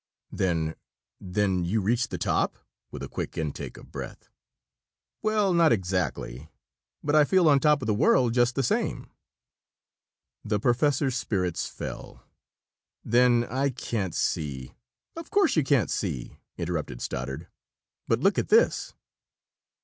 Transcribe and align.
"Then 0.31 0.73
then 1.19 1.63
you 1.63 1.79
reached 1.79 2.09
the 2.09 2.17
top?" 2.17 2.57
with 2.89 3.03
a 3.03 3.07
quick 3.07 3.37
intake 3.37 3.77
of 3.77 3.91
breath. 3.91 4.29
"Well, 5.21 5.53
not 5.53 5.71
exactly, 5.71 6.49
but 7.03 7.15
I 7.15 7.23
feel 7.23 7.47
on 7.47 7.59
top 7.59 7.83
of 7.83 7.85
the 7.85 7.93
world, 7.93 8.33
just 8.33 8.55
the 8.55 8.63
same." 8.63 9.11
The 10.43 10.59
professor's 10.59 11.15
spirits 11.15 11.67
fell. 11.67 12.23
"Then 13.05 13.43
I 13.47 13.69
can't 13.69 14.15
see" 14.15 14.73
"Of 15.15 15.29
course 15.29 15.55
you 15.55 15.63
can't 15.63 15.91
see!" 15.91 16.39
interrupted 16.57 16.99
Stoddard. 16.99 17.47
"But 18.07 18.21
look 18.21 18.39
at 18.39 18.47
this!" 18.49 18.95